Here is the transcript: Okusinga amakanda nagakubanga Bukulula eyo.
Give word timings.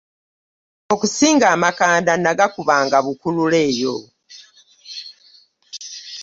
Okusinga 0.93 1.45
amakanda 1.55 2.13
nagakubanga 2.17 2.97
Bukulula 3.05 3.57
eyo. 3.67 3.95